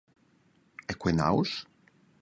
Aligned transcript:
Ei 0.89 0.95
quei 0.99 1.13
nausch? 1.19 1.57